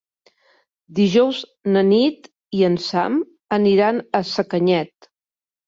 Dijous 0.99 1.41
na 1.75 1.83
Nit 1.91 2.31
i 2.61 2.67
en 2.71 2.79
Sam 2.87 3.21
aniran 3.61 4.03
a 4.03 4.25
Sacanyet. 4.33 5.11